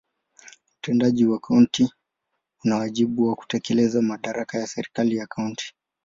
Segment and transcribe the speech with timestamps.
[0.77, 1.89] Utendaji wa kaunti
[2.65, 5.73] una wajibu wa kutekeleza madaraka ya serikali ya kaunti.